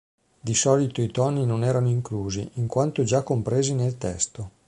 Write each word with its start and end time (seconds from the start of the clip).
Di 0.41 0.55
solito 0.55 0.99
i 0.99 1.11
toni 1.11 1.45
non 1.45 1.63
erano 1.63 1.87
inclusi, 1.87 2.49
in 2.55 2.65
quanto 2.65 3.03
già 3.03 3.21
compresi 3.21 3.75
nel 3.75 3.99
testo. 3.99 4.49